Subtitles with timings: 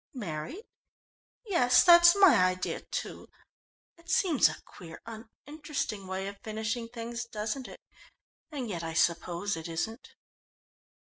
[0.15, 0.63] "Married?
[1.45, 3.29] Yes, that's my idea, too.
[3.99, 7.79] It seems a queer uninteresting way of finishing things, doesn't it,
[8.51, 10.15] and yet I suppose it isn't."